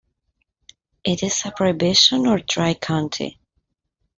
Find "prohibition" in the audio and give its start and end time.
1.51-2.25